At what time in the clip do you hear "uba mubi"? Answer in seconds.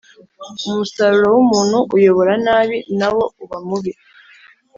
3.43-3.91